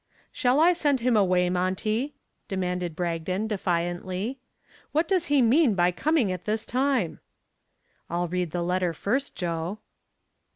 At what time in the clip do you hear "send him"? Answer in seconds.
0.73-1.15